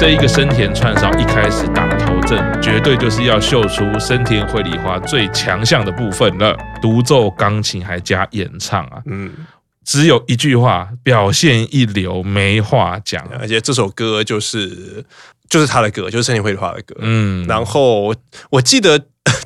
[0.00, 9.32] 这一个生田串烧一开始打头阵，绝对就是要秀出生田绘梨花最强项的部分了，独奏钢琴还加演唱啊，嗯，
[9.84, 15.04] 只有一句话，表现一流，没话讲，而且这首歌就是
[15.48, 18.14] 就是他的歌，就是生田绘梨花的歌，嗯，然后
[18.50, 18.98] 我记得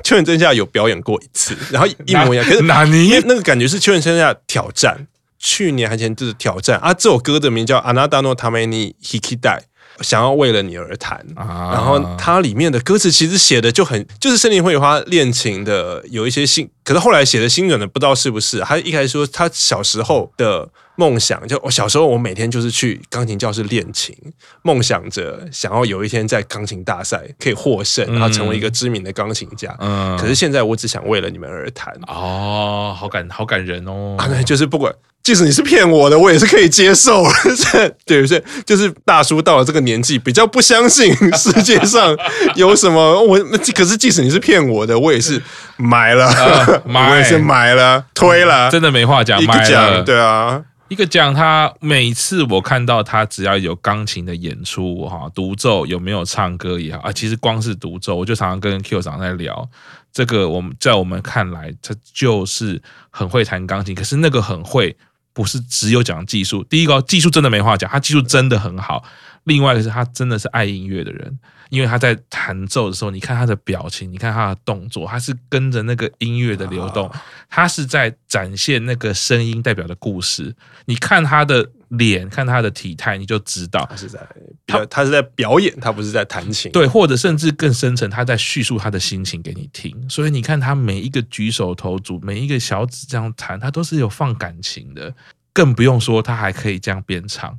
[0.03, 3.07] 秋元真夏有表演过一次，然后一模一样，可是哪里？
[3.07, 5.07] 因为那个感觉是秋元真夏挑战。
[5.43, 6.93] 去年还前就是挑战啊！
[6.93, 9.61] 这首歌的名叫《あなたのために弾きたい》，
[10.00, 11.18] 想要为了你而弹。
[11.34, 18.60] 啊、然后它里面的歌词其实写的就很，就是森林绘梨花恋情的有一些心，可是后来写的心软的不知道是不是。
[18.60, 24.14] 他一开始说他小时候的梦想，就我小时候我每天就是去钢琴教室练琴，
[24.62, 29.74] 梦想着想要有一天在钢琴大赛可以获胜，然后成为一个知名的钢琴家。
[29.78, 31.94] 嗯，可是现在我只想为了你们而弹。
[32.06, 34.16] 哦，好感好感人哦！
[34.18, 34.94] 啊，对，就是不管。
[35.26, 37.24] 即使你是骗我的，我也是可以接受。
[38.06, 38.40] 对不对？
[38.64, 42.16] 就是大叔到了这个年纪，比较不相信世界上
[42.54, 43.20] 有什么。
[43.26, 43.36] 我
[43.74, 45.42] 可是，即使你是骗我的，我也是
[45.78, 49.42] 买了，呃、 买我也是买了，推了，真的没话讲。
[49.42, 51.34] 一个奖，对啊，一个讲。
[51.34, 59.68] 他每次我看到他，只要有钢琴的演出，哈，独奏有没有唱歌也好啊，其实光是独奏，我就常常跟 Q 长在聊
[60.12, 60.48] 这个。
[60.48, 64.96] 我们在我们看来，他就是很会弹钢琴，可是那个很会。
[65.36, 69.04] 不是只有讲技术，第一个技术真的没话讲，他技术真的很好。
[69.44, 71.38] 另外一个是他真的是爱音乐的人，
[71.68, 77.12] 因为他在弹奏的时候，你看他的表情，你看他的动作，他是跟着那个音乐的流动，
[77.50, 80.56] 他是在展现那个声音代表的故事。
[80.86, 81.70] 你看他的。
[81.90, 84.18] 脸看他的体态，你就知道他是在
[84.66, 86.68] 他他是在表演，他不是在弹琴。
[86.72, 89.94] 对，或者甚至更深层，他在叙述他的心情给你听。
[90.10, 95.14] 所以你看他每一个举手投足，每一个小指这样弹，他都是有放感情的。
[95.56, 97.58] 更不用说他还可以这样边唱，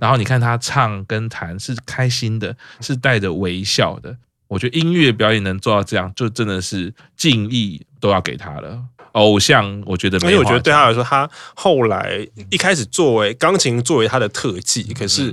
[0.00, 4.16] 然后你看他唱跟弹是开心的，是带着微笑的。
[4.48, 8.82] 我觉得音乐表演能做到这样，就真的是敬意都要给他了。
[9.12, 15.32] 偶像，我觉得没有，因为我觉得对他来说，他后来一开始作为钢琴作为他的特技，可是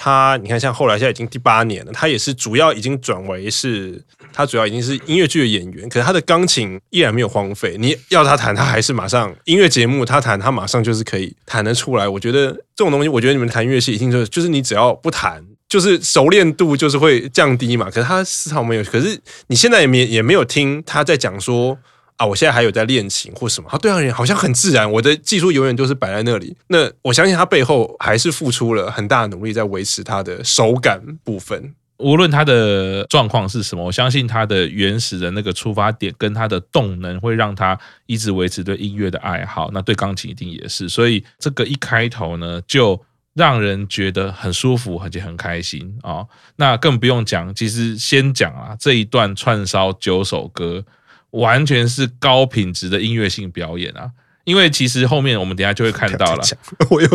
[0.00, 4.00] 他你看，像后来现在已经第八年了，他也是主要已经转为是，
[4.32, 7.76] 他主要已经是音乐剧的演员，可是他的钢琴依然没有荒废。
[7.76, 12.08] 你要他弹，他还是马上音乐节目他弹，他马上就是可以弹得出来。
[12.08, 17.86] 我觉得这种东西，我觉得你们弹乐器一定就是，就是你只要不弹，就是熟练度就是会降低嘛。
[17.86, 21.76] 可是他丝毫没有，可是你现在也没也没有听他在讲说。
[22.18, 24.90] 啊，我现在还有在练琴或什么，他对他人好像很自然。
[24.90, 26.56] 我的技术永远都是摆在那里。
[26.66, 31.72] 那我相信他背后还是付出了很大的努力，在维持他的手感部分。
[31.98, 39.70] 无论他的状况是什么，我相信他的原始的那个出发点跟他的动能，会让他一直维持对音乐的爱好。
[39.72, 40.88] 那对钢琴一定也是。
[40.88, 43.00] 所以这个一开头呢，就
[43.34, 50.84] 让人觉得很舒服，而且很开心啊、那更不用讲，其实先讲啊，这一段串烧九首歌。
[51.30, 54.12] 完全是高品质的音乐性表演啊！
[54.48, 56.42] 因为其实后面我们等下就会看到了，
[56.88, 57.08] 我又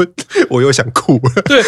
[0.52, 1.42] 我又想哭了。
[1.46, 1.64] 对，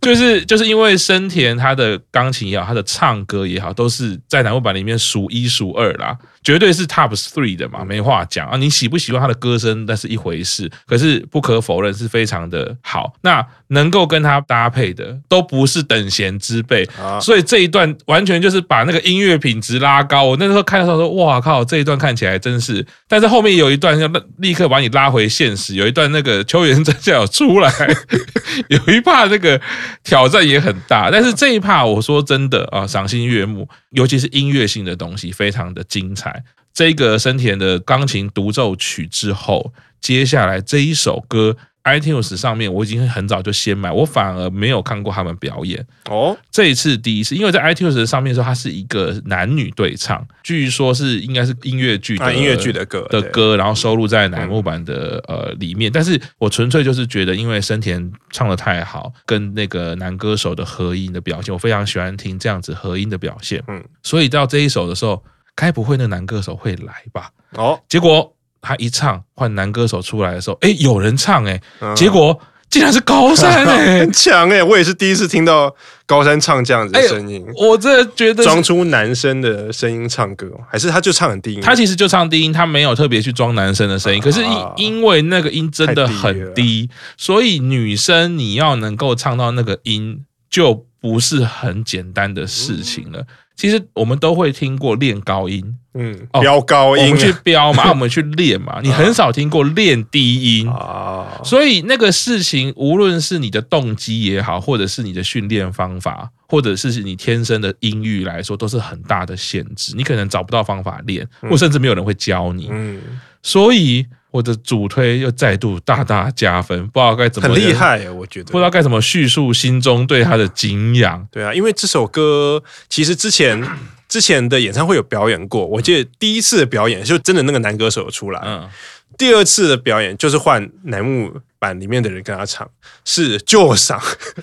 [0.00, 6.16] 就是就是因为生田他的钢琴也好，他的唱歌也好，都是在南木版里面数一数二啦。
[6.44, 8.56] 绝对是 top three 的嘛，没话讲啊！
[8.56, 10.70] 你喜不喜欢他的歌声，那是一回事。
[10.86, 13.12] 可是不可否认是非常的好。
[13.20, 16.88] 那能够跟他搭配的，都不是等闲之辈。
[16.98, 20.24] 啊所以这一段完全就是把那个音乐品质拉高。
[20.24, 24.08] 我那时候看的时候说：“哇靠，这一段看起来真是。”但是后面有一段要
[24.38, 25.74] 立刻把你拉回现实。
[25.74, 27.72] 有一段那个秋元真夏出来，
[28.68, 29.60] 有一怕那个
[30.04, 31.10] 挑战也很大。
[31.10, 36.42] 但是这一怕我说真的啊，赏心悦目，尤其是音乐性的东西，非常的精彩。
[36.72, 41.56] 这个深田的钢琴独奏曲之后，接下来这一首歌
[41.88, 46.36] ，iTunes 上面我已经很早就先买，我反而没有看过他们表演哦。
[46.50, 55.90] 这一次第一次，因为在 iTunes 上面说它是一个男女对唱，据说是应该是音乐剧的音乐剧的歌的歌，然后收录在乃木坂的呃里面。
[55.90, 63.62] 但是我纯粹就是觉得，因为生田唱的太好，跟那个男歌手的合音的表现，我非常喜欢听这样子合音的表现。
[63.68, 65.22] 嗯，所以到这一首的时候。
[65.60, 67.32] 该不会那男歌手会来吧？
[67.54, 71.60] 哦，结果他一唱换男歌手出来的时候，哎，有人唱哎，
[71.94, 72.38] 结果
[72.70, 74.62] 竟然是高山哎， 很强哎！
[74.62, 75.74] 我也是第一次听到
[76.04, 81.60] 高山唱这样子的声音，我真的觉得装出男生的声音唱歌，还是他就唱很低音？
[81.62, 84.20] 他其实就唱低音，他没有特别去装男生的声音。
[84.20, 93.24] 可是因因为那个音真的很低，所以女生你要能够唱到那个音就不是很简单的事情了。
[93.58, 98.78] 其实我们都会听过练高音，嗯，飙高音，我们去飙嘛， 我们去练嘛。
[98.84, 109.92] 你很少听过练低音啊，所以那个事情，无论是你的动机也好，或者是你的训练方法，或者是你天生的音域来说，都是很大的限制。
[109.96, 112.68] 你可能找不到方法练，或甚至没有人会教你。
[112.70, 113.00] 嗯，
[113.42, 114.06] 所以。
[114.30, 121.26] 我的主推又再度大大加分，不知道该怎么很厉害，我觉得不知道该怎么叙述心中对他的敬仰。
[121.30, 123.62] 对啊，因为这首歌其实之前
[124.08, 128.68] 之前的演唱会有表演过，我记得第一次的表演就真的那个男歌手出来，嗯，
[129.16, 132.68] 第二次的表演就是换乃木版里面的人跟他唱，
[133.04, 133.98] 是旧赏，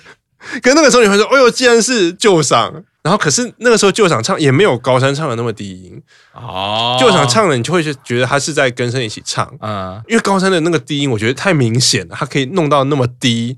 [0.62, 2.84] 可那个时候你会说，哎呦，既然是旧赏。
[3.06, 6.96] 然后，可是那个时候，旧场唱也没有高山唱的那么低音哦。
[6.98, 13.56] 旧场唱了，你就会觉得他是在跟声一起唱，嗯，因为高山的那个低音，我觉得太明显了，他可以弄到那么低，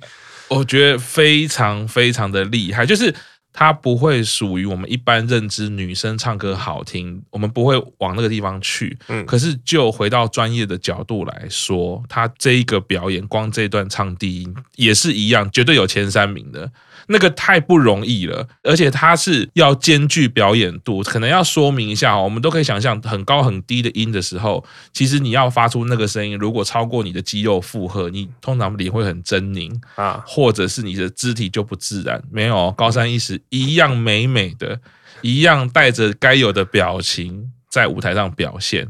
[0.48, 3.14] 我觉得非常非常的厉害，就是
[3.50, 8.98] 他不会属于我们一般认知女生唱歌好听，我们不会往那个地方去。
[9.08, 16.70] 嗯，可是就回到专业的角度来说，他这一个表演，光这一段唱低音也是一样，绝对有前三名的。
[17.10, 22.22] 那个太不容易了，而且它是要兼具表演度，可能要说明一下哦。
[22.24, 24.62] 我们都可以想象，很高很低的音的时候，
[24.92, 32.22] 其实你要发出那个声音，如果超过你的肌肉负荷，你通常脸会很狰狞啊，或者是你的肢体就不自然。
[32.30, 34.78] 没有高山一实一样美美的，
[35.22, 38.86] 一样带着该有的表情在舞台上表现。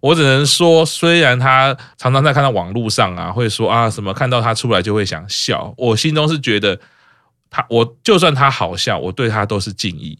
[0.00, 6.80] 我只能说，虽然他常常在看到网络上啊，会说啊什么看到他出来就会想笑，我心中是觉得。
[7.54, 10.18] 他我就算他好笑，我对他都是敬意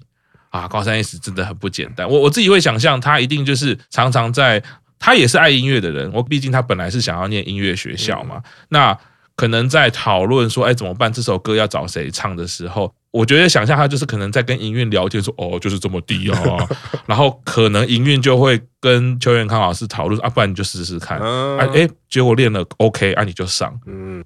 [0.51, 0.69] 啊！
[0.69, 2.09] 高山一史真的很不简单。
[2.09, 4.63] 我我自己会想象，他一定就是常常在，
[5.01, 6.09] 他也是爱音乐的人。
[6.13, 8.97] 我毕竟他本来是想要念音乐学校嘛，那
[9.35, 11.13] 可能在讨论说，哎，怎么办？
[11.13, 12.95] 这首歌要找谁唱的时候。
[13.15, 16.69] 我觉得想象他就是可能在跟营运聊天说哦，就是这么低哦，
[17.07, 23.73] 然后可能营运就会跟邱元康老师讨论啊，不然你就试试看啊，哎，结果练了 OK 啊，你就上。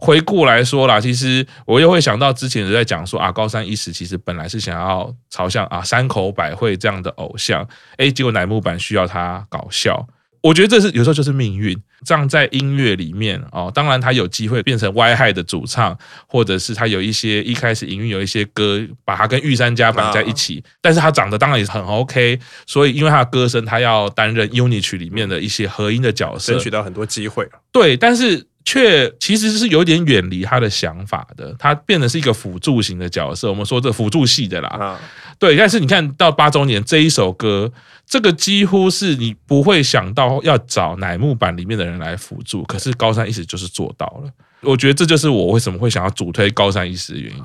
[0.00, 7.68] 回顾来说啦，其实我又会想到之前在讲说啊，高山一时其实本来是想要朝向啊山口百惠这样的偶像，
[7.98, 10.08] 哎，结果乃木坂需要他搞笑。
[10.48, 15.94] 我觉得这是有时候就是命运，这样在音乐里面哦，当然他有机会变成 Y-Hi 的主唱，
[16.26, 27.46] 或者是他有一些一开始营运有一些歌，把他跟玉三家绑在一起，但是他长得当然也是很 OK，所以因为他的歌声，他要担任 UNI 曲里面的一些合音的角色，争取到很多机会。
[27.70, 33.50] 对，但是却其实是有点远离他的想法的，他变得是一个辅助型的角色。
[33.50, 34.98] 我们说这辅助系的啦，
[35.38, 37.70] 对，但是你看到八周年这一首歌。
[38.08, 44.30] 这个几乎是你不会想到要找乃木坂里面的人来辅助，可是高山一实就是做到了。
[44.62, 47.44] 我觉得这就是我为什么会想要主推高山一实的原因，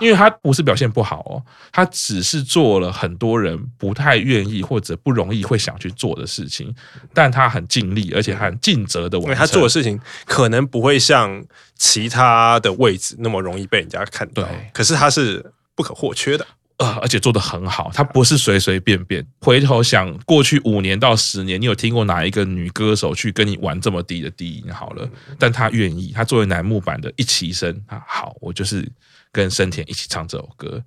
[0.00, 6.74] 因为他不是表现不好哦，他只是做了很多人不太愿意或者不容易会想去做的事情，
[7.14, 9.28] 但他很尽力，而且很尽责的完成。
[9.28, 11.44] 因为他做的事情可能不会像
[11.76, 16.44] 其他的位置那么容易被人家看到，可是他是不可或缺的。
[16.80, 19.22] 呃，而且做得很好，他不是随随便便。
[19.42, 24.72] 回头想过去五年到十年，你有听过哪一个女歌手去跟你玩这么低的低音？
[24.72, 25.06] 好了，
[25.38, 28.90] 但她愿意，她作为楠木版的一起生啊，好，我就是
[29.30, 30.82] 跟生田一起唱这首歌，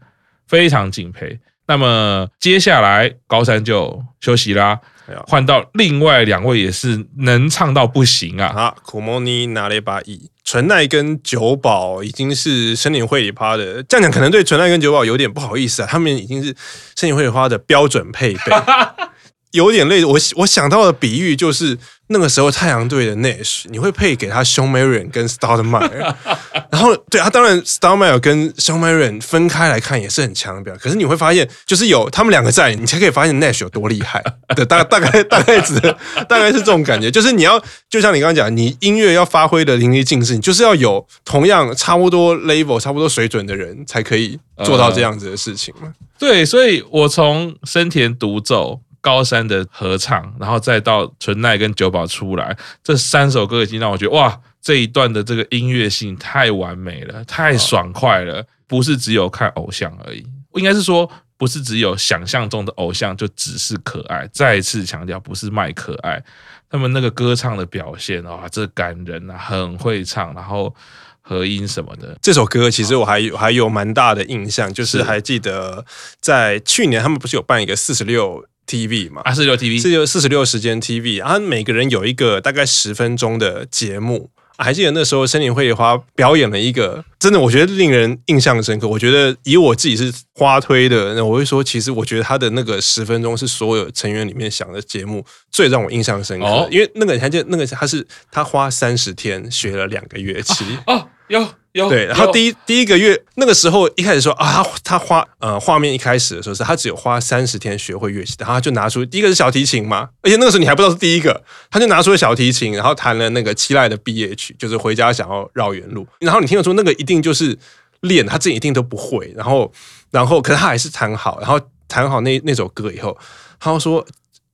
[0.48, 1.40] 非常敬佩。
[1.68, 4.80] 那么接下来高山就休息啦，
[5.28, 8.48] 换到另外两位也是能唱到不行啊。
[8.48, 10.30] 啊，苦莫尼拿了一把椅。
[10.44, 16.50] 纯奈跟久保已经是森林会里趴的，这样讲可能对纯奈跟久保有点不好意思啊，他们已经是
[16.96, 18.52] 生田绘梨花的标准配备，
[19.54, 20.06] 有点累。
[20.06, 21.80] 我我想到的比喻就是。
[22.08, 26.14] 那个时候太阳队的 Nash，你会配给他 Shawn Marion 跟 Stoudemire，
[26.70, 34.22] 然后对他当然 Stoudemire 跟 Shawn Marion 分开来看也是很强的表，可是你会发现就是有他们两个在，你才可以发现 Nash 有多厉害。
[34.54, 35.80] 对，大大概 大概只
[36.28, 45.92] 大概是这种感觉，就是你要就像你刚刚讲，你音乐要发挥的淋漓尽致，你就是要有同样差不多 level 差不多水准的人才可以做到这样子的事情嘛。
[46.20, 48.82] 对，所以我从生田独奏。
[49.04, 64.26] 高山的合唱，然后再到纯奈跟九保出来，这三首歌已经让我觉得哇，这一段的这个音乐性太完美了，太爽快了，不是只有看偶像而已，应该是说不是只有想象中的偶像就只是可爱。
[64.32, 66.24] 再次强调，不是卖可爱，
[66.70, 70.74] 他们那个歌唱的表现哇，这感人啊，很会唱，然后
[71.20, 72.18] 合音什么的。
[72.22, 75.86] 这首歌其实我还有还有蛮大的印象，就是还记得
[76.22, 78.46] 在去年他们不是有办一个四十六。
[78.68, 88.88] TV 嘛，啊，四十六 TV，四十六四十六时间 TV，然后每个人有一个大概十分钟的节目还记得那时候森林绘花表演了一个，真的我觉得令人印象深刻。
[88.88, 96.46] 我觉得以我自己是花推的，那我会说，其实我觉得他的那个十分钟是所有成员里面想的节目最让我印象深刻。
[96.46, 100.94] 哦、因为那个你还记得那个他是他花三十天学了两个乐器哦。
[100.94, 117.58] 哦有有对，然后第一第一个月那个时候一开始说啊，他他花呃画面一开始的时候是他只有花三十天学会乐器，然后他就拿出第一个是小提琴嘛，而且那个时候你还不知道是第一个，他就拿出了小提琴，然后弹了那个七濑的毕业曲，就是回家想要绕远路，然后你听得出那个一定就是
[118.02, 119.72] 练，他自己一定都不会，然后
[120.12, 123.18] 然后可是他还是弹好，然后弹好那那首歌以后，
[123.60, 124.06] 他就说。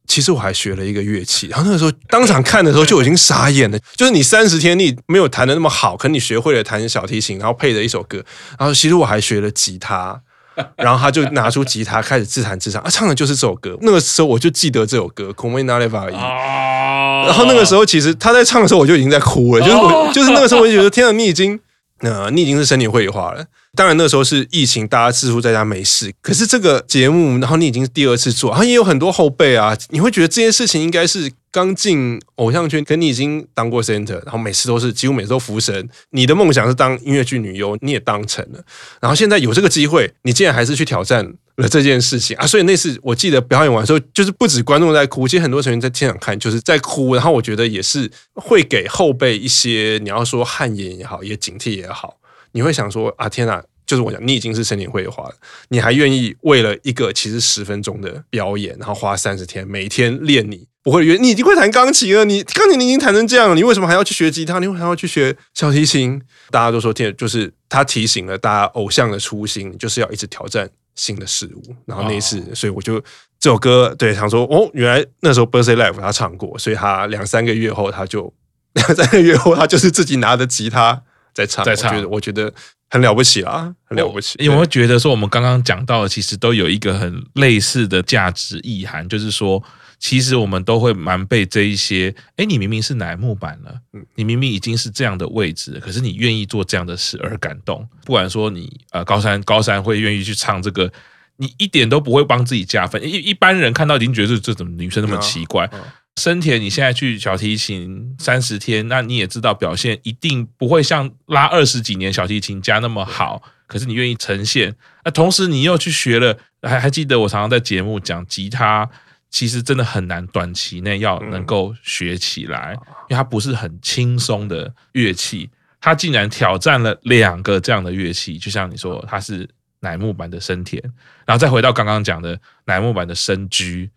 [0.10, 3.78] 其实我还学了一个乐器，然后那个时候当场看的时候就已经傻眼了。
[3.96, 8.18] 就是你三十天你没有弹的那么好，可你学会了弹小提琴，然后配着一首歌，
[8.58, 10.20] 然后其实我还学了吉他，
[10.78, 13.78] 然后他就拿出吉他开始自弹自唱，啊，唱的就是这首歌。
[13.82, 16.12] 那个时候我就记得这首歌《Come Na Leva》。
[16.12, 21.60] 然后那个时候其实他在唱的时候我就已经在哭了，就是我 就是那个时候我就觉得天啊，你已经。
[22.02, 23.46] 那你已经是身体绘画了。
[23.76, 26.12] 当然那时候是疫情，大家似乎在家没事。
[26.22, 29.78] 可是这个节目，然后你已经是第二次做，然后也有很多后辈啊。
[29.90, 35.88] 你会觉得这件事情应该是刚进偶像圈，可你已经当过 center，然后每次都是几乎每次都福神。
[36.10, 38.60] 你的梦想是当音乐剧女优，你也当成了。
[39.00, 42.48] 然后现在有这个机会，你竟然还是去挑战了这件事情啊！
[42.48, 47.14] 所以那次我记得表演完之后，就是不止观众在哭，其实很多成员在现场看就是在哭。
[47.14, 52.18] 然后我觉得也是会给后辈一些，你要说汗颜也好，也警惕也好，
[52.54, 53.64] 你会想说啊，天哪！
[53.86, 55.36] 就是我讲，你已经是森林绘花了，
[55.70, 64.60] 你还愿意为了一个其实十分钟的表演，然后花三十天每天练你不会，你已经会弹钢琴了，你钢琴你已经弹成这样了，你为什么还要去学吉他？
[64.60, 66.22] 你为什么还要去学小提琴？
[66.52, 70.70] 大家都说天，就是他提醒了大家偶像的初心，就是要一直挑战。
[71.00, 73.00] 新的事物，然后那一次，哦、所以我就
[73.40, 78.34] 这首歌，对，想说，哦，原来那时候 Birthday Live 他唱过，所以他两三个月后，他就
[78.74, 81.02] 两三个月后，他就是自己拿着吉他
[81.34, 82.54] 在唱，在唱，我觉得，我觉得
[82.90, 84.36] 很了不起啦，很了不起。
[84.40, 89.64] 因为我会觉得说，我们刚刚讲到的，其实都有一个很类似的价值意涵，就是说。
[90.00, 93.76] 其实我们都会蛮被这一些，哎，你明明是乃木坂了，
[94.16, 97.86] 你明明已经是这样的位置，可是你愿意做这样的事而感动。
[98.06, 100.90] 不管说你呃高山高山会愿意去唱这个，
[101.36, 103.04] 你一点都不会帮自己加分。
[103.04, 105.70] 一一般人看到已经觉得这怎么女生那么奇怪。
[106.16, 114.74] 森田，你现在去小提琴三十天，那你也知道表现一定不会像拉二十几年小提琴家那么好，可是你愿意呈现。
[115.04, 118.90] 那同时你又去学了，还还记得我常常在节目讲吉他。
[119.30, 122.74] 其实真的很难，短期内要能够学起来，
[123.08, 125.50] 因为它不是很轻松的乐器。
[125.82, 129.48] 他竟然挑战了两个这样的乐器，就像你说，它是
[129.80, 130.84] 乃木坂的生田，
[131.26, 133.90] 然后再回到刚刚讲的乃木坂的深居，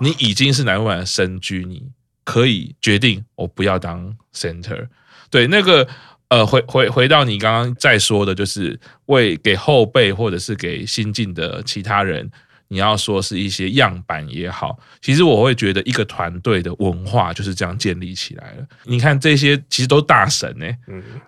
[0.00, 1.90] 你已经是乃木坂的深居，你
[2.22, 4.86] 可以决定我不要当 center。
[5.28, 5.88] 对，那个
[6.28, 12.30] 呃，回回回到你刚刚在说的，就是为给后辈或者是给新进的其他人。
[12.68, 18.66] 你要说是一些样板也好，其实我会觉得一个团队的文化就是这样建立起来了。
[18.84, 20.78] 你看这些其实都大神呢、欸，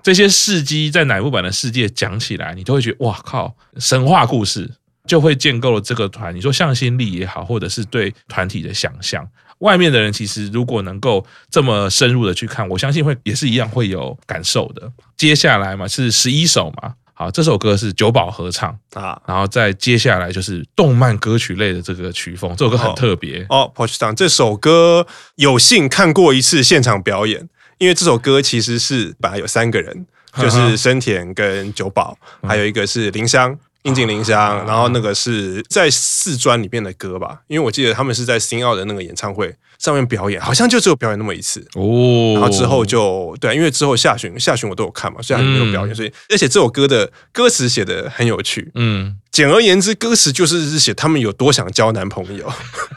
[0.03, 4.71] 这些事迹在乃木坂的世界讲起来，你都会觉得哇靠，神话故事
[5.07, 6.35] 就会建构了这个团。
[6.35, 9.29] 你说向心力也好，或者是对团体的想象，
[9.59, 14.91] 外面的人其实如果能够这么深入的去看，我相信会也是一样会有感受的。
[15.17, 16.95] 接下来嘛是十一首嘛。
[17.19, 23.47] 好，这首歌是九保合唱啊，然后再接下来就是动漫歌曲类的这个曲风，这首歌很特别。
[23.49, 23.73] 哦。
[23.75, 25.07] Pochi 桑这首歌
[25.37, 30.07] 有幸看过一次现场表演，因为这首歌其实是本来有三个人，
[30.39, 39.55] 就是深田跟九保，还有一个是林香，樱井綾香，然后那个是在四专里面的歌吧，因为我记得他们是在新奥的那个演唱会。
[39.79, 49.19] 上面表演好像就只有表演那么一次哦，然后之后就对，因为之后下旬下旬我都有看嘛，虽然没有表演，所以而且这首歌的歌词写得很有趣，嗯。
[49.37, 52.51] 简而言之，歌词就是写他们有多想交男朋友。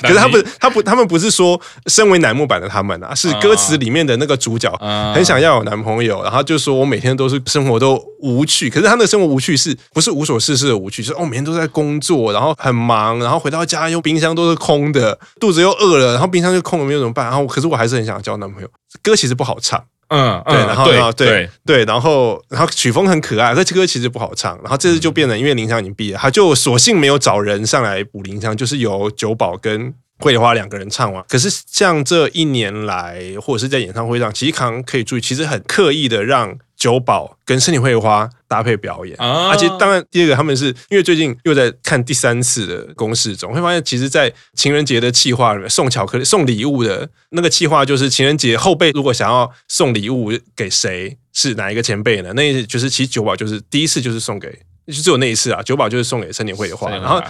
[0.00, 4.72] 可是他不，他不，他们不是说身为楠木版的他们啊，是歌词里面的那个主角
[5.12, 8.70] 很想要有男朋友，然后就说我每天都是生活都无趣。
[8.70, 11.02] 可是他的生活无趣是不是无所事事的无趣？
[11.02, 17.26] 就是哦每天都在工作，然后很忙，然后回到家又冰箱都是空的，肚子又饿了，然后冰箱就空了，没有怎么办？
[17.26, 18.68] 然后可是我还是很想交男朋友。
[19.02, 19.82] 歌其实不好唱。
[20.08, 24.56] 嗯，对，然后，然后，对，对，然后，然后曲风很可爱，这歌其实不好唱。
[24.62, 31.24] 然后这次就变成，因为林翔已经毕业，他就索性没有找人上来补林翔，就是由九宝跟桂花两个人唱完。
[31.28, 34.52] 可是像这一年来，或者是在演唱会上，其实
[34.86, 52.32] 可以注意，其实很刻意的让久保跟森田惠花搭配表演，啊而且当然第二个他们是因为最近又在看第三次的公式中，会发现其实，在情人节的企划里面送巧克力、送礼物的那个企划，就是情人节后辈如果想要送礼物给谁，是哪一个前辈呢？
[52.34, 54.48] 那就是其实酒保就是第一次就是送给，
[54.86, 57.22] 就只有那一次啊，九保就是送给森田惠花，然后。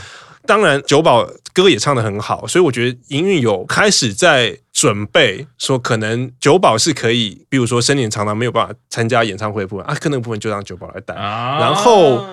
[0.46, 11.14] 当然，久保歌也唱得很好，所以我觉得营运有开始在准备，说可能久保是可以，比如说深年常常没有办法参加演唱会的部分啊，可能部分就让久保来带。
[11.14, 12.24] 啊、然后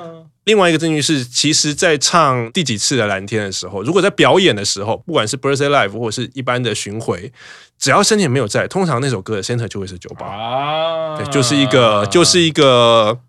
[0.46, 7.32] 另外一个证据是，其实，在唱第几次的蓝天的时候，如果在表演的时候，不管是 Birthday Live 或者是一般的巡回，
[7.80, 10.26] 只要深年没有在，通常那首歌的 center 就会是九宝。
[10.26, 13.20] 啊，对，就是一个，就是一个。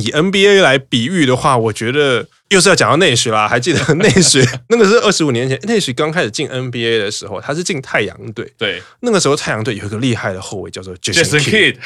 [0.00, 3.46] 以 NBA 来比喻的话，我觉得又是要讲到内许啦。
[3.46, 8.50] 还记得内许 那个是二十五年前，内许刚开始进 NBA 的时候，他是进太阳队。
[8.58, 11.76] 对，那个时候太阳队有一个厉害的后卫叫做 Jason Kidd。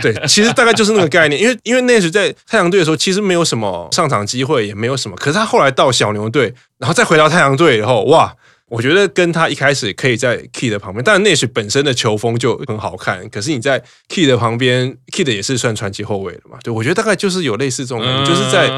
[0.00, 1.40] 对，其实大概就是那个概念。
[1.40, 5.16] 因为因为内许在太阳队的时候，其实没有什么上场机会，也没有什么。
[5.16, 8.34] 可是他后来到小牛队，然后再回到太阳队以后，哇！
[8.72, 13.28] 我觉得跟他一开始可以在 Key 的旁边，但 Nash 本身的球风就很好看。
[13.28, 16.56] 可是你在 Key 的旁边，Key 的也是算传奇后卫的嘛？
[16.64, 18.70] 对，我觉得大概就是有类似这种感觉，就是在，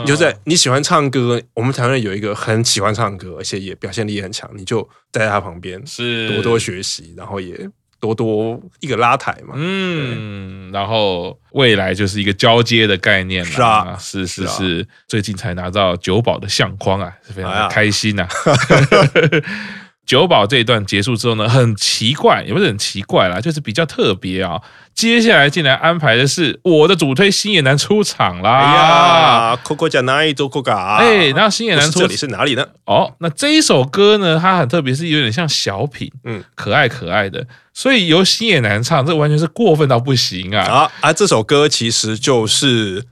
[0.00, 7.68] 你就在你喜欢唱歌，我们台湾有一个很喜欢唱歌，而且也表现力也很强，你就在他旁边，是多多学习，然后也。
[8.04, 18.28] 多多一个拉抬嘛，嗯，然后未来就是一个交接的概念了，是啊，是是是，最近才拿到九保的相框啊，是非常的开心呐、啊。
[20.05, 24.59] 久保这一段结束之后呢，很奇怪，也不是很奇怪啦，就是比较特别啊。
[24.95, 28.57] 接下来进来安排的是我的主推星野男出场啦。
[28.57, 30.95] 哎呀，Coco じゃないどこか。
[30.95, 32.65] 哎，然后星野男出这里是哪里呢？
[32.85, 40.63] 哦，那这一首歌呢，它很特别，是有点像小品，嗯，可爱可爱的，所以由星野男唱，这完全是过分到不行啊！
[40.63, 43.05] 啊啊，这首歌其实就是，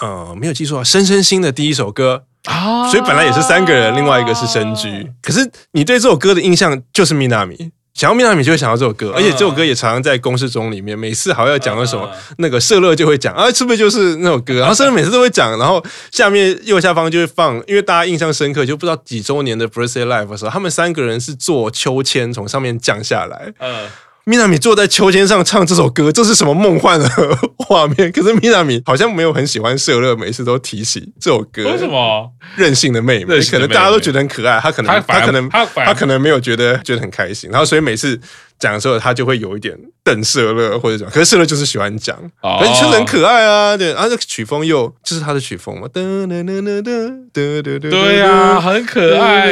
[0.00, 2.24] 呃，没有记错啊，深深星的第一首歌。
[2.45, 5.09] 啊，所以本来也是三个人，另外一个是深居。
[5.21, 12.09] 可是你对这首歌的印象就是米娜米，想要米娜米就会想到这首歌，而且这首歌也常常在公式中里面，每次好像要讲到什么，
[12.39, 14.55] 那个社乐就会讲啊，是不是就是那首歌？
[14.59, 23.53] 然后社乐每次都会讲，然后下面右下方就会放，因为大家印象深刻，就不知道几周年的 Birthday Life 的时候，他们三个人是坐秋千从上面降下来。
[23.59, 23.87] 嗯。
[24.25, 27.09] 米娜米坐在秋千上唱这首歌，这是什么梦幻的
[27.59, 28.09] 画面？
[28.11, 31.63] 可是米娜米好像没有很喜欢社乐，每次都提起这首歌。
[31.65, 32.31] 为什么？
[32.55, 38.19] 任性的妹妹，可能大家都觉得很可爱，她可能她可能她可能没有觉得觉得很开心，然后所以每次。
[38.59, 49.47] 讲的时候，他就会有一点瞪社乐或者什么，可是社乐就是喜欢讲，而且确实很可爱啊，对，然后这个曲风又就是他的曲风嘛，噔噔噔噔噔噔噔，对啊，很可爱，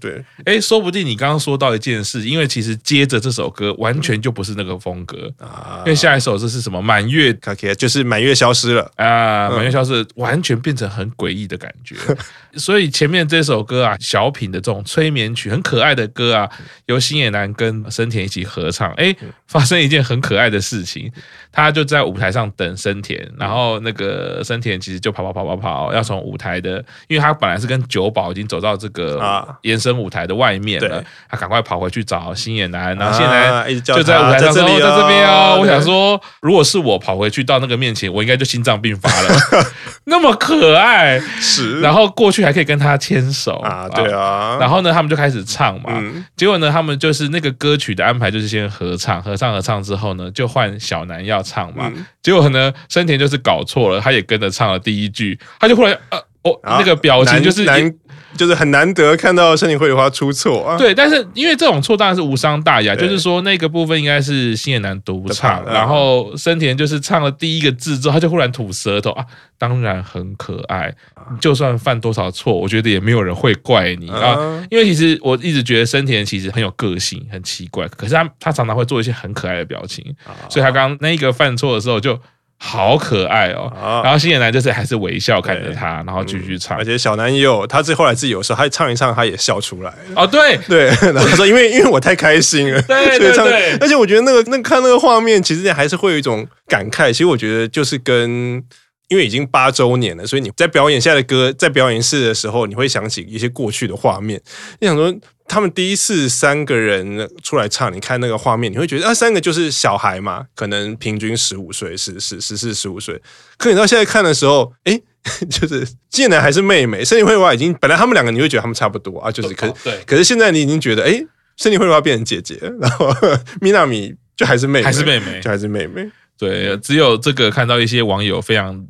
[0.00, 5.30] 对，哎，说不定你刚刚说到一件事，因为其实接着这首歌完全就不是那个风格。
[5.38, 7.32] 啊，因为下一首这是什么满月，
[7.76, 8.90] 就是满月消失了。
[8.96, 11.96] 啊，满月消失，完全变成很诡异的感觉，
[12.56, 16.48] 所以前面这首歌啊，小品的这种催眠曲，很可爱的歌啊，
[16.86, 18.22] 由星野男跟深田。
[18.22, 19.12] 一起合唱，哎，
[19.48, 21.10] 发生一件很可爱的事情，
[21.50, 26.76] 他就在舞台上等深田，然后那个深田其实就跑跑跑跑跑，要从舞台的，
[27.08, 39.34] 因为他本来是跟九保已经走到这个延伸舞台的外面了，他赶快跑回去找星野男，然后星野男就在舞台上说，在这边哦，我想说，如果是我跑回去到那个面前，我应该就心脏病发了，
[40.06, 46.02] 那么可爱，是，然后过去还可以跟他牵手啊，对啊，然后呢，他们就开始唱嘛，
[46.36, 51.90] 结果呢，他们就是那个歌曲的安排就是先合唱，合唱合唱之后呢，就换小南要唱嘛。
[51.94, 57.92] 嗯、结果呢，生田就是搞错了，他也跟着唱了第一句，他就忽然呃，哦，啊、那个表情就是难，
[58.36, 60.76] 就是很难得看到深田惠梨花出错啊。
[60.76, 69.24] 对，但是因为这种错当然是无伤大雅，就是说那个部分应该是新野男独唱，然后森田就是唱了第一个字之后，他就忽然吐舌头啊，
[69.58, 70.94] 当然很可爱。
[71.40, 74.36] 就算犯多少错，我觉得也没有人会怪你啊，
[74.68, 80.04] 因为其实我一直觉得森田其实很有个性，很奇怪，可是他他常常会做一些很可爱的表情，
[80.48, 82.18] 所以他刚刚那一个犯错的时候就
[82.64, 83.68] 好可爱哦，
[84.04, 90.56] 然后新野男就是还是微笑看着他，然后继续唱，而且小南也有他最后来自己有时候他唱一唱他也笑出来哦，对。
[90.68, 98.62] 对， 然后他说因为因为我太开心了，对对 对，而且我觉得那个那个看那个画面，其实还是会有一种感慨，其实我觉得就是跟。
[99.08, 104.40] 因为已经八周年了，所以你在表演下的歌，在表演室的时候，你会想起一些过去的画面。
[104.80, 105.14] 你想说，
[105.52, 113.20] 他们第一次三个人出来唱，你看那个画面，你会觉得啊，三个就是小孩嘛，可能平均十五岁，十十十四十五岁。
[113.58, 114.98] 可你到现在看的时候，哎，
[115.50, 117.04] 就是竟然还是妹妹。
[117.04, 121.22] 深田惠梨花已经本来他们两个你会觉得他们差不多啊，就是可是对，可是现在你已经觉得，哎，
[121.58, 123.14] 森田惠梨花变成姐姐，然后
[123.60, 126.10] 米娜米就还是妹妹，还是妹妹，就还是妹妹。
[126.38, 128.82] 对，只有这个看到一些网友非常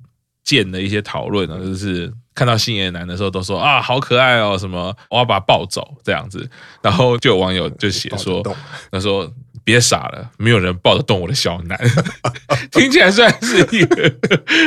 [0.44, 6.48] 贱的一些讨论啊，就是看到星野男的时候都说啊好可爱哦，什么我要把他抱走这样子，
[6.82, 8.42] 然后就有网友就写说，
[8.90, 9.30] 他说
[9.64, 11.78] 别傻了，没有人抱得动我的小男，
[12.72, 14.12] 听起来虽然是一个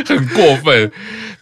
[0.05, 0.91] 很过分，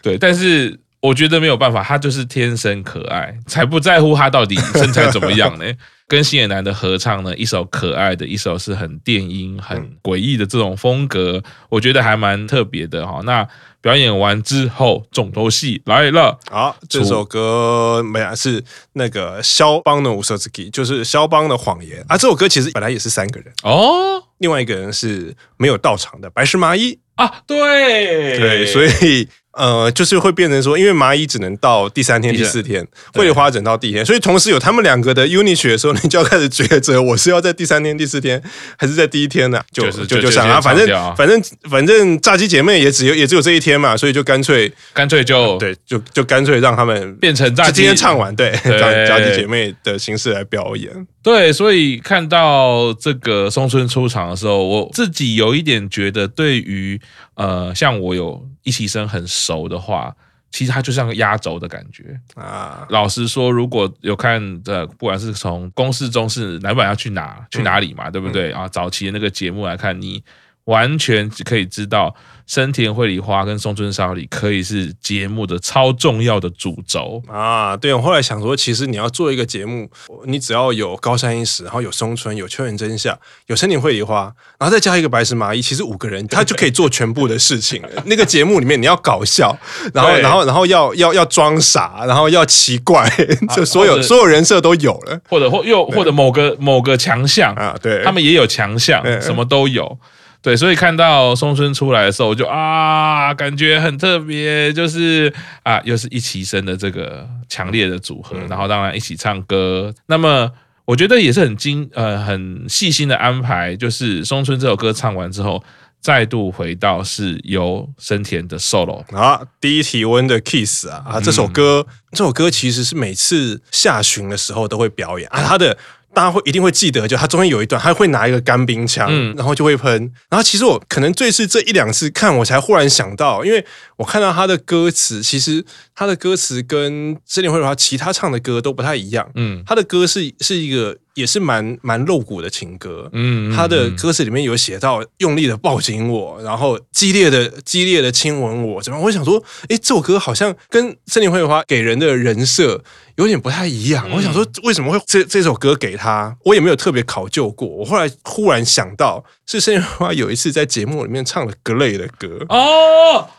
[0.02, 0.80] 对，但是。
[1.04, 5.66] 我觉得没有办法，他就是天生可爱，才不在乎他到底身材怎么样呢？
[6.08, 13.20] 跟新野男的合唱呢，一首可爱的，一首是很电音、很诡异的这种风格，我觉得还蛮特别的哈。
[13.26, 13.46] 那
[13.82, 16.40] 表演完之后，重头戏来了。
[16.50, 18.64] 好，这首歌没啊，是
[18.94, 22.16] 那个肖邦的《乌瑟斯基》，就是肖邦的谎言啊。
[22.16, 29.28] 这首歌其实本来也是三个人哦，另外一个人是没有到场的，白石麻衣啊，对对，所以。
[29.54, 38.42] 呃，就是会变成说，因为蚂蚁只能到第三天、第四天，会梨花只能到第一天，所以同时有他们两个的 unit 曲的时候， 你就要开始抉择，我是要在第三天、第四天，
[38.78, 39.62] 还是在第一天呢？
[39.72, 50.90] 就就就想啊，反正反正反正炸鸡姐妹也只有也只有这一天嘛，所以就干脆干脆就对，就就干脆让他们变成炸鸡今天唱完，对，炸炸鸡姐妹的形式来表演。
[51.22, 57.00] 对，所以看到这个松村出场的时候，我自己有一点觉得，对于
[57.36, 58.48] 呃，像我有。
[58.66, 60.16] 一期生很熟的话，
[60.50, 62.88] 其实它就像个压轴的感觉啊。
[62.90, 68.66] 老实说，如果有看的，不管是从公式中是男版要去哪去哪里嘛，对不对啊？
[68.70, 70.24] 早期的那个节目来看，你
[70.64, 72.16] 完全可以知道。
[72.46, 77.76] 深田惠梨花跟松村沙织可以是节目的超重要的主轴啊！
[77.78, 79.90] 对，我后来想说，其实你要做一个节目，
[80.26, 87.82] 你只要有高山一实，然后有松村，有秋元真夏，有深田惠梨花，然后再加一个白石麻衣，其实五个人他就可以做全部的事情。
[88.06, 89.58] 那个节目里面你要搞笑，
[89.94, 93.10] 然后然后然后要要要装傻，然后要奇怪，
[93.56, 99.98] 就所有所有人设都有了，或者或又或者某个某个强项啊，对，他们也有强项，什么都有。
[100.44, 109.94] 对，所以看到松村出来的时候，我就啊，感觉很特别，就是啊，又是一起生的这个强烈的组合，然后当然一起唱歌。
[110.08, 110.52] 那么
[110.84, 115.64] 我觉得也是很精呃很细心的安排，就是松村这首歌唱完之后，
[116.02, 125.78] 再度回到是由深田的 solo 啊，第一体温的 kiss 啊啊，这首歌这首歌其实是每次下旬的时候都会表演啊，他的。
[126.14, 130.12] 大家会一定会记得，就他中间有一段，他会拿一个干冰枪，嗯、然后就会喷。
[130.30, 133.66] 然后其实我可能最是这一两次看，我才忽然想到，因为
[133.98, 139.30] 我看到他的歌词，其实他的歌词跟深田绘梨花其他唱的歌都不太一样。
[139.36, 140.98] 嗯，他的歌是是一个。
[141.16, 149.00] 也是蛮蛮露骨的情歌，嗯，他的歌词里面有写到用力的抱紧我，然后激烈的激烈的亲吻我，怎么？
[149.00, 149.38] 我想说，
[149.70, 152.84] 哎，这首歌好像跟深田绘梨花给人的人设
[153.16, 154.10] 有点不太一样。
[154.12, 156.36] 我想说，为什么会这这首歌给他？
[156.44, 157.68] 我也没有特别考究过。
[157.68, 163.30] 我后来忽然想到，是深田绘梨花有一次在节目里面唱了格雷的歌哦，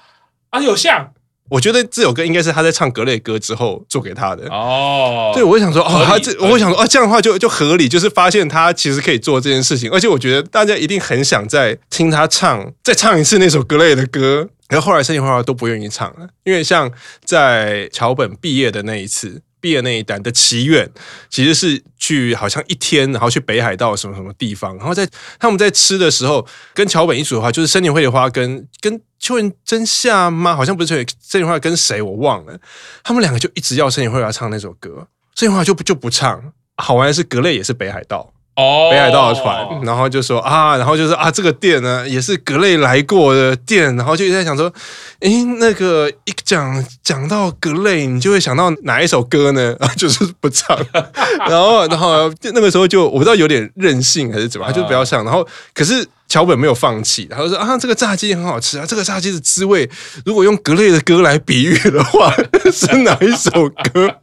[0.51, 1.11] 啊，有像。
[1.51, 5.31] 我觉得这首歌应该是他在唱格雷歌之后做给他的哦。
[5.35, 14.49] 对，我会想说哦，他这我会想说哦，这样的话就就合理，就是发现他其实可以做这件事情，而且我觉得大家一定很想再听他唱，再唱一次那首格雷的歌。
[14.71, 16.91] 然后后来深田绘梨花都不愿意唱了，因为像
[17.23, 19.43] 在桥本毕业的那一次。
[19.65, 20.87] 毕业那一单的祈愿，
[21.31, 30.55] 其实是去好像一天，然后去北海道什么什么地方，然后在他们在吃的时候，跟桥本一组的话，就是森田绘梨花跟跟秋元真夏吗？
[30.55, 32.61] 好像不是秋元深田绘梨花跟谁我忘了，
[33.03, 36.53] 他们两个就一直要森田绘梨花唱那首歌，森田惠梨花就不就不唱。
[36.77, 38.34] 好玩的是，格雷也是北海道。
[38.57, 44.73] 哦，北海道的船，然后就说啊，然后就是啊，这个店呢也是格雷来过的店，然后就在想说，
[45.21, 49.75] 诶，那个一讲讲到格雷，你就会想到哪一首歌呢？
[49.81, 50.79] 啊， 就是不唱，
[51.49, 59.91] 然后然后那个时候就我不知道有点任性还是怎么，他就不要唱，然后可是桥本没有放弃，他就说啊，这个炸鸡很好吃啊，这个炸鸡的滋味，
[60.25, 62.33] 如果用格雷的歌来比喻的话，
[62.73, 63.51] 是哪一首
[63.93, 64.15] 歌？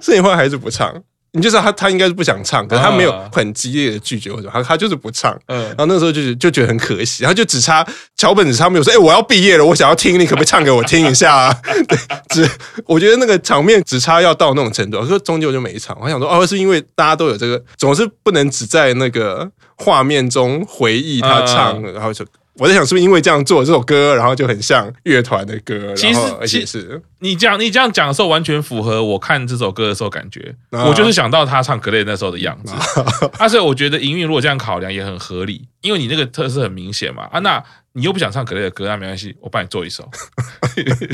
[0.00, 0.94] 这一话还是不唱。
[1.36, 5.38] 你就知道他，他应该是不想唱，可是他没有很激烈的拒绝或者他他就是不唱。
[5.46, 11.54] 嗯，然后那时候就就觉得很可惜，然后就只差桥本只差没有说，哎，我要毕业了，我想要听，你可不可以唱给我听一下啊？
[11.86, 11.98] 对，
[12.30, 12.50] 只
[12.86, 15.96] 我觉得那个场面只差要到那种程度，我说终究就没唱。
[16.00, 22.24] 我想说，哦，是因为大家都有这个，总是不能只在那个画面中回忆他唱，然后就。
[22.58, 25.92] 我在想，是不是因为这样做这首歌，然后就很像乐团的歌？
[25.94, 30.54] 其实，而且是你这样你这样讲的时候，完全符合我看这首歌的时候感觉。
[30.70, 32.74] 我就是想到他唱格雷那时候的样子。
[33.38, 37.28] 啊，所以我觉得营运如果这样考量也很合理，因为你那个特色很明显嘛。
[37.32, 40.08] 啊，那你又不想唱格雷的歌，那没关系，我帮你做一首。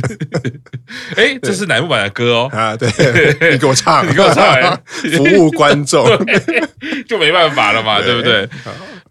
[1.16, 2.48] 哎，这是乃木坂的歌哦。
[2.52, 2.88] 啊，对，
[3.52, 4.80] 你给我唱，你给我唱，
[5.16, 6.04] 服务观众，
[7.06, 8.48] 就没办法了嘛，对不对？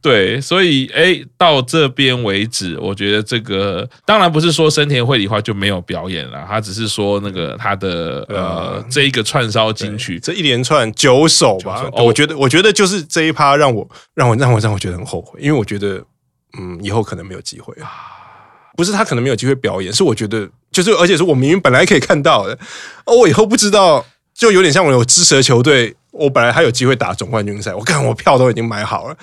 [0.01, 16.04] 对，所以哎，到这边为止，我觉得这个当然不是说森田绘梨花就没有表演了，他只是说那个他的呃这一个串烧金曲，这一连串九首吧，哦、我觉得我觉得就是这一趴让我让我让我让我觉得很后悔，因为我觉得
[16.60, 17.89] 嗯以后可能没有机会啊，
[18.76, 22.58] 不是他可能没有机会表演，是我觉得就是而且是我明明本来可以看到的，
[23.06, 24.06] 哦，我以后不知道。
[24.34, 29.15] 就有点像我有支持的球队，我本来还有机会打总冠军赛，我看我票都已经买好了，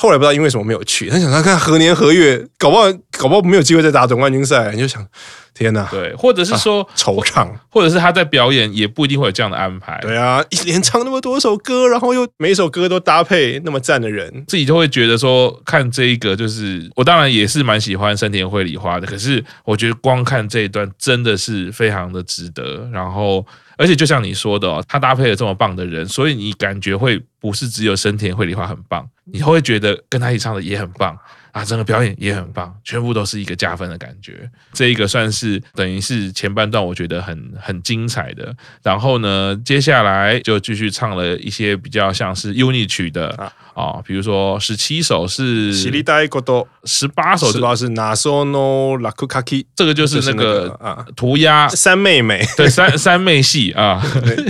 [0.00, 1.10] 后来不知道因为什么没有去。
[1.10, 5.06] 他想他看何年何月，搞不好搞不好没有机会再打总冠军赛，你就想
[5.52, 9.98] 天哪，对，或者是说惆怅，或者是他在表演也不一定会有这样的安排。
[10.00, 23.44] 对啊，一连唱那么多首歌，然后又每一首歌都搭配那么赞的人，自己就会觉得说看这一个就是我当然也是蛮喜欢森田惠里花的，可是我觉得光看这一段真的是非常的值得，然后。
[23.80, 31.18] 而且就像你说的哦，他搭配了这么棒的人，所以你感觉会不是只有森田绘梨花很棒，你会觉得跟他一起唱的也很棒。
[31.52, 34.48] 啊，整个表演也很棒，全部都是一个加分的感觉。
[34.72, 38.54] 这一个算是等于是前半段，我觉得很很精彩的。
[38.82, 43.28] 然后呢，接下来就继续唱了一些比较像是 unit 曲的。
[43.30, 47.74] 啊啊，比如说十七首是，十八首是吧？
[47.74, 54.02] 是 Nasono Rakukaki，这个就是那个啊涂鸦三妹妹，对三三妹系啊，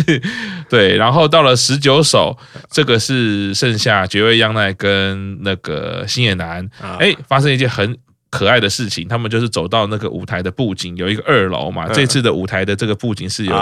[0.69, 2.37] 对，然后到了十九首，
[2.71, 7.97] 这个是剩下绝味央奈跟那个星野男，哎，发生一件很。
[8.33, 11.89] 可爱的事情，他们就是走到那个舞台的布景，有一个二楼嘛。
[11.89, 13.53] 这次的舞台的这个布景是有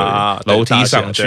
[0.44, 1.22] 楼梯上去，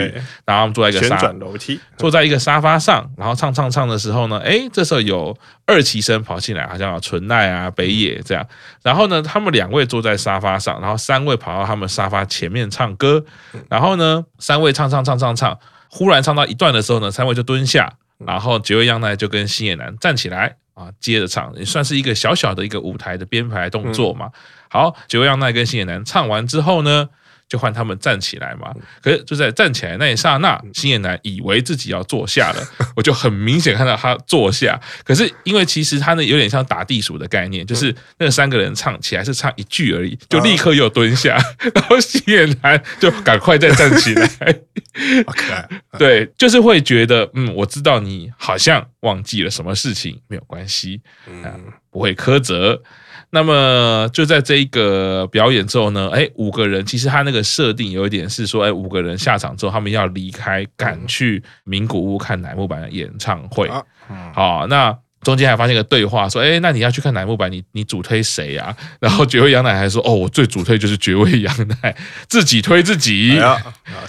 [0.45, 5.35] 然后他们坐在一个沙楼梯，坐在一个沙发上，然后唱唱唱的时候呢，哎，这时候有
[5.65, 8.47] 二期生跑进来，好像有纯奈啊、北野这样。
[8.83, 13.25] 然后呢，他们两位坐在沙发上，然后三位跑到他们沙发前面唱歌。
[13.67, 15.57] 然后呢，三位唱唱唱唱唱，
[15.89, 20.57] 忽然唱到一段的时候呢，三位就蹲下，然后堀越央奈就跟星野男站起来。
[20.73, 24.31] 啊，接着唱也算是一个小小的一个舞台的编排动作嘛。
[24.69, 27.09] 好，堀越央奈跟新野男唱完之后呢，
[27.51, 28.73] 就换他们站起来嘛。
[29.01, 32.63] 可是就在站起来那一刹那，星野男以为自己要坐下了，
[32.95, 34.79] 我就很明显看到他坐下。
[35.03, 41.37] 可是因为其实他呢有点像打地鼠的概念，就是那三个人唱起来是唱一句而已，就立刻又蹲下，
[41.75, 44.57] 然后星野男就赶快再站起来。
[45.99, 51.43] 对，就是会觉得，嗯，我知道你好像忘记了什么事情，没有关系，嗯，
[51.91, 52.81] 不会苛责。
[53.33, 63.69] 那么就在这一个表演之后呢，哎，五个人其实他那个设定有一点是说，哎，五个人下场之后，他们要离开，赶去名古屋看乃木坂的演唱会。
[64.33, 68.75] 好，那中间还发现个对话，说，哎，那你要去看乃木坂，你你主推谁啊？
[68.99, 71.95] 然后绝味羊奶还说，哦，我最主推就是绝味羊奶，
[72.27, 73.55] 自己推自己啊，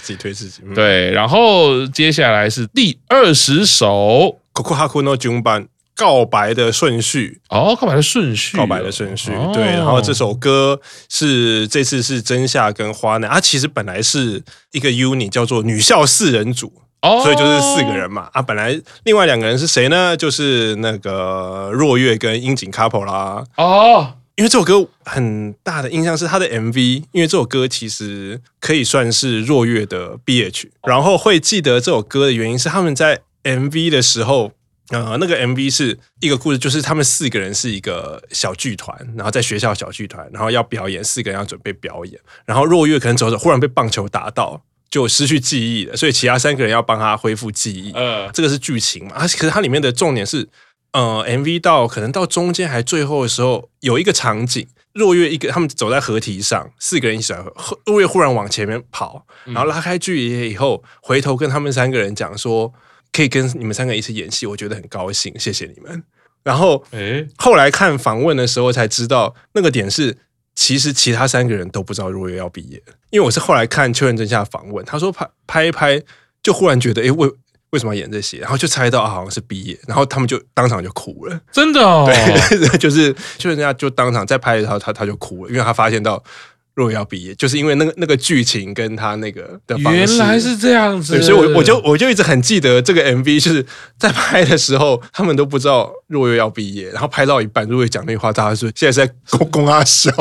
[0.01, 0.61] 自己推自己。
[0.75, 5.67] 对，然后接下来是第二十首，告白の顺番。
[5.95, 9.63] 告白的顺序哦，告白的顺序，告白的顺序，哦、对。
[9.63, 18.27] 然后这首歌是这次是真夏跟花奈，它其实本来是一个 unit 叫做女校四人组，哦，所以就是四个人嘛。
[18.33, 20.17] 啊，本来另外两个人是谁呢？
[20.17, 23.43] 就是那个若月跟樱井 couple 啦。
[23.57, 30.71] 哦，因为这首歌很大的印象是他的 MV，因为这首歌其实可以算是若月的毕业曲。
[30.87, 34.53] 然后会记得这首歌的原因是他们在 MV 的时候。
[34.89, 47.93] 呃，那个 MV 是一个故事，就是他们四个人是一个小剧团，然后在学校小剧团，然后要表演，四个人要准备表演，然后若月可能走着忽然被棒球打到，就失去记忆了，所以其他三个人要帮他恢复记忆。
[47.93, 49.15] 呃，这个是剧情嘛？
[49.15, 50.49] 啊，可是它里面的重点是，
[50.91, 57.41] 呃，MV 到可能到中间还最后的时候，有一个场景，若月一个他们走在河堤上，四个人一起来，
[57.85, 62.73] 若月忽然往前面跑，然后拉开距离以后，回头跟他们三个人讲说。
[63.13, 66.03] 可以跟你们三个一起演戏，我觉得很高兴，谢谢你们。
[66.43, 70.17] 然后，诶，后来看访问的时候才知道，那个点是
[70.55, 76.01] 其实其他三个人都不知道若月要毕业，因为我是后来看秋元真下访问，他说拍拍一拍，
[76.41, 77.31] 就忽然觉得，哎，为
[77.69, 78.39] 为什么要演这些？
[78.39, 86.21] 然后就猜到啊，好像是毕业，然后他们就当场就哭了，真的哦，对，就是秋元真夏就当场在拍的时候，他他就哭了，因为他发现到。
[86.75, 93.63] 若月要毕业，就是因为那个那个剧情跟他那个的方式，原来是这样子，所以我我就我就一直很记得这个 MV，就是
[93.97, 100.11] 在拍的时候，他们都不知道若月要毕业，然后拍到一半，若月讲那句话，大家说现在是在 公公阿笑，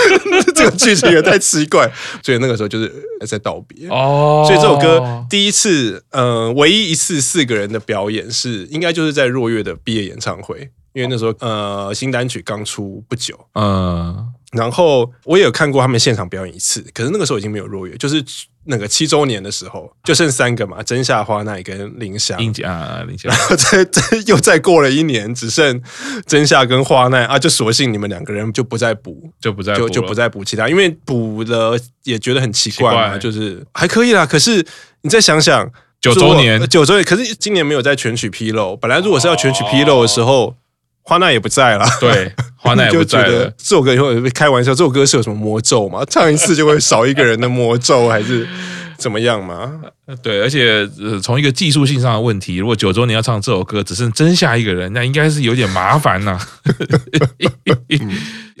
[0.54, 1.90] 这个剧情也太奇怪，
[2.22, 2.90] 所以那个时候就是
[3.26, 3.88] 在道别。
[3.88, 4.44] 哦。
[4.46, 10.70] 所以这首歌第一次，呃，唯一一次四个人的表演是应该就是在若月的毕业演唱会。
[10.94, 18.24] 因为那时候，呃，新单曲刚出不久，嗯，然后我也有看过他们现场表演一次，可是那个时候已经没有若月，就是
[18.64, 22.42] 那个七周年的时候，就剩三个嘛，真夏、花奈跟林香。
[22.42, 23.30] 英姐啊，林香。
[23.30, 25.82] 然后再再又再过了一年，只剩
[26.26, 34.24] 真夏跟花奈啊，就索性你们两个人就不再补，就不再就就不再补其他，因为补了也觉得很奇怪嘛，怪就是还可以啦。
[34.24, 34.64] 可是
[35.02, 40.46] 你再想想，九周年，九周年，可是今年没有在全曲披露，本来如果是要全曲披露的时候。
[40.46, 40.54] 哦
[41.08, 43.48] 花奈也不在了，对， 花奈也不在了。
[43.56, 46.04] 这首歌以后会开玩笑，这首歌是有什么魔咒吗？
[46.04, 48.46] 唱一次就会少一个人的魔咒，还是
[48.98, 49.80] 怎么样吗？
[50.22, 56.38] 对，而且呃，从一个技术性上的问题，如果九周年要唱这首歌，只剩真下一个人，那应该是有点麻烦呐。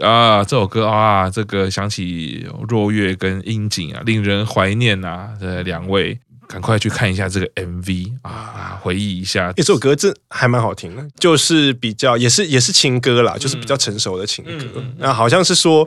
[0.00, 6.18] 啊，这首歌啊，这个想起若月跟樱井啊，令人怀念啊，这两位。
[6.48, 9.52] 赶快去看一下这个 MV 啊，回忆一下。
[9.52, 14.82] 这首歌真还蛮好听的，就是比较也是也是情歌啦，就是比较成熟的情歌。
[14.96, 15.86] 那好像是说，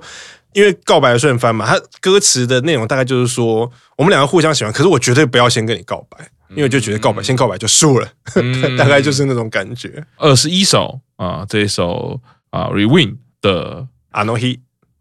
[0.54, 8.08] 因为告白的顺番嘛，它歌词的内容大概就是说，我们两个互相喜欢，可是我绝对不要先跟你告白，因为就觉得告白先告白就输了，
[8.78, 10.06] 大概就是那种感觉。
[10.17, 12.21] 二十一首啊，这一首
[12.52, 14.60] 啊 Rewind 的 Anohi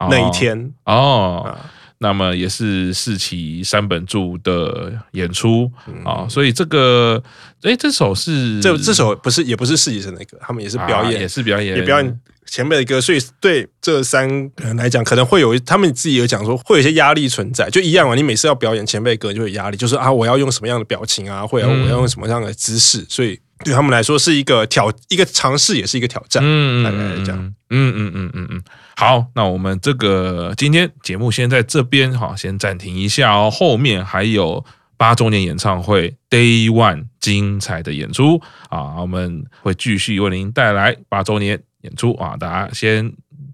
[0.09, 1.55] 那一天哦。
[2.03, 5.71] 那么也是四期三本柱的演出
[6.03, 7.23] 啊，所以这个
[7.63, 18.15] 哎，这首是这这首不是也不是四期生的歌，他们也是表演，也是表演，也表演前辈的歌，所以对这三个人来讲，可能会有他们自己有讲说，会有一些压力存在，就一样啊。
[18.15, 23.39] 你每次要表演前辈歌，就有压力，就是啊，我要用什么样的表情啊，或者我要用什么样的姿势，所以。
[23.65, 26.43] 对他们来说是一个挑一个尝试，也是一个挑战。
[26.45, 27.39] 嗯，大概这样，
[27.71, 28.63] 嗯嗯嗯嗯嗯。
[28.97, 33.51] 好，那我们这个今天节目先在这边哈，先暂停一下哦。
[33.51, 34.65] 后面还有
[34.97, 43.13] 八周年演唱会 Day One 精彩的演出啊，我们会继续为您带来八周年演出啊，大家先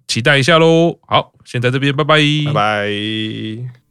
[0.09, 0.99] 期待一下喽。
[1.07, 3.86] 好，先在这边，拜拜，拜拜。